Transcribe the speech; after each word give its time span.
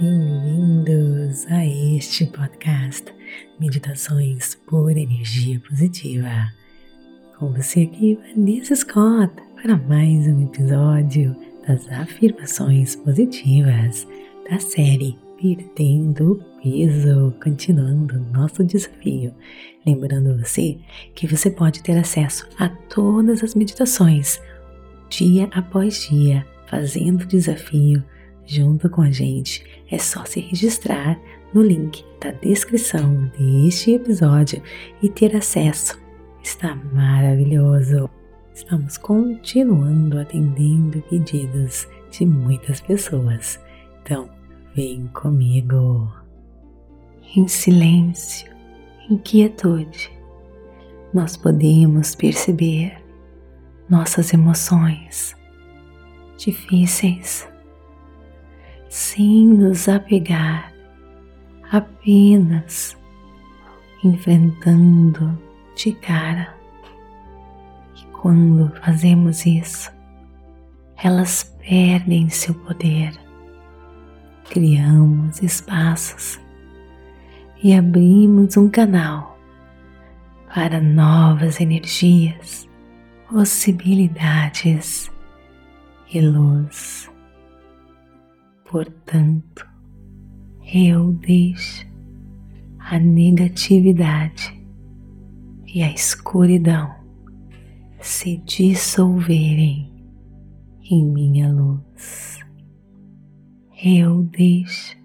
Bem-vindos 0.00 1.46
a 1.48 1.66
este 1.66 2.24
podcast 2.24 3.14
Meditações 3.60 4.54
por 4.66 4.96
Energia 4.96 5.60
Positiva. 5.68 6.48
Com 7.38 7.52
você 7.52 7.82
aqui, 7.82 8.18
Vanessa 8.34 8.74
Scott, 8.76 9.30
para 9.60 9.76
mais 9.76 10.26
um 10.26 10.44
episódio 10.44 11.36
das 11.68 11.86
afirmações 11.92 12.96
positivas 12.96 14.08
da 14.50 14.58
série 14.58 15.18
Perdendo 15.38 16.42
Peso, 16.62 17.34
continuando 17.44 18.18
nosso 18.32 18.64
desafio. 18.64 19.34
Lembrando 19.84 20.38
você 20.38 20.78
que 21.14 21.26
você 21.26 21.50
pode 21.50 21.82
ter 21.82 21.98
acesso 21.98 22.48
a 22.58 22.70
todas 22.70 23.44
as 23.44 23.54
meditações, 23.54 24.40
dia 25.10 25.46
após 25.52 26.08
dia, 26.08 26.46
fazendo 26.66 27.24
o 27.24 27.26
desafio 27.26 28.02
junto 28.50 28.90
com 28.90 29.02
a 29.02 29.10
gente. 29.10 29.64
É 29.90 29.98
só 29.98 30.24
se 30.24 30.40
registrar 30.40 31.20
no 31.52 31.62
link 31.62 32.04
da 32.20 32.30
descrição 32.30 33.30
deste 33.36 33.92
episódio 33.92 34.62
e 35.02 35.08
ter 35.08 35.34
acesso. 35.36 36.00
Está 36.42 36.74
maravilhoso! 36.92 38.08
Estamos 38.54 38.98
continuando 38.98 40.18
atendendo 40.18 41.02
pedidos 41.02 41.88
de 42.10 42.26
muitas 42.26 42.80
pessoas. 42.80 43.58
Então, 44.02 44.28
vem 44.74 45.06
comigo. 45.08 46.12
Em 47.36 47.48
silêncio, 47.48 48.50
em 49.08 49.16
quietude, 49.16 50.10
nós 51.14 51.36
podemos 51.36 52.14
perceber 52.14 52.96
nossas 53.88 54.32
emoções 54.32 55.36
difíceis 56.36 57.48
sem 58.90 59.46
nos 59.46 59.88
apegar, 59.88 60.72
apenas 61.70 62.98
enfrentando 64.02 65.38
de 65.76 65.92
cara. 65.92 66.52
E 67.96 68.04
quando 68.06 68.68
fazemos 68.82 69.46
isso, 69.46 69.92
elas 70.96 71.56
perdem 71.60 72.28
seu 72.28 72.52
poder. 72.52 73.12
Criamos 74.50 75.40
espaços 75.40 76.40
e 77.62 77.72
abrimos 77.72 78.56
um 78.56 78.68
canal 78.68 79.38
para 80.52 80.80
novas 80.80 81.60
energias, 81.60 82.68
possibilidades 83.28 85.08
e 86.12 86.20
luz. 86.20 87.09
Portanto, 88.70 89.66
eu 90.72 91.12
deixo 91.14 91.84
a 92.78 93.00
negatividade 93.00 94.64
e 95.66 95.82
a 95.82 95.92
escuridão 95.92 96.88
se 98.00 98.36
dissolverem 98.46 99.92
em 100.88 101.04
minha 101.04 101.52
luz. 101.52 102.38
Eu 103.82 104.22
deixo 104.22 104.96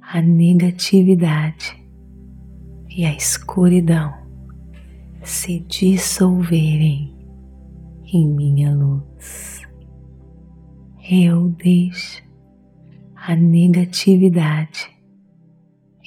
a 0.00 0.20
negatividade 0.20 1.80
e 2.90 3.04
a 3.04 3.14
escuridão 3.14 4.12
se 5.22 5.60
dissolverem 5.68 7.14
em 8.12 8.26
minha 8.26 8.74
luz. 8.74 9.62
Eu 11.08 11.48
deixo 11.50 12.31
a 13.24 13.36
negatividade 13.36 14.90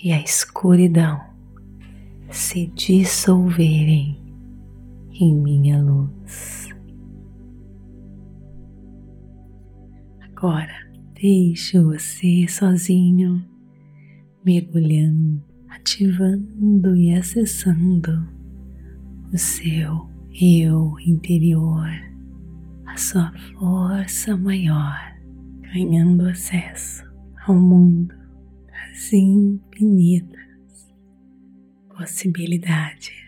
e 0.03 0.11
a 0.11 0.21
escuridão 0.21 1.17
se 2.29 2.67
dissolverem 2.75 4.19
em 5.13 5.33
minha 5.33 5.81
luz. 5.81 6.75
Agora 10.23 10.75
deixe 11.13 11.79
você 11.79 12.45
sozinho, 12.49 13.41
mergulhando, 14.45 15.41
ativando 15.69 16.97
e 16.97 17.15
acessando 17.15 18.27
o 19.33 19.37
seu 19.37 20.09
eu 20.33 20.99
interior, 20.99 21.89
a 22.85 22.97
sua 22.97 23.31
força 23.53 24.35
maior 24.35 25.15
ganhando 25.61 26.27
acesso 26.27 27.14
ao 27.47 27.55
mundo 27.55 28.15
das 28.67 29.13
infinitas 29.13 30.93
possibilidades. 31.89 33.24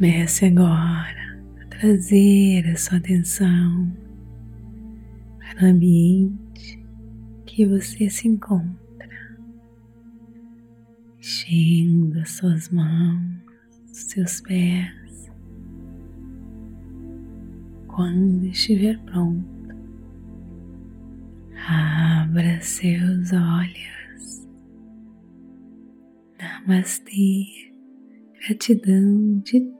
Comece 0.00 0.46
agora 0.46 1.38
a 1.60 1.66
trazer 1.66 2.66
a 2.70 2.74
sua 2.74 2.96
atenção 2.96 3.94
para 5.38 5.66
o 5.66 5.70
ambiente 5.72 6.82
que 7.44 7.66
você 7.66 8.08
se 8.08 8.26
encontra, 8.26 9.36
enchendo 11.18 12.18
as 12.18 12.30
suas 12.30 12.70
mãos, 12.70 13.44
os 13.92 13.98
seus 14.04 14.40
pés. 14.40 15.30
Quando 17.86 18.46
estiver 18.46 18.98
pronto, 19.00 19.76
abra 21.68 22.58
seus 22.62 23.34
olhos. 23.34 24.48
Namastê, 26.38 27.70
gratidão 28.48 29.40
de 29.40 29.79